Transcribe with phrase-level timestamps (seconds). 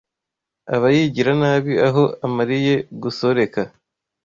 [0.75, 3.61] Aba yigira nabi Aho amaliye gusoreka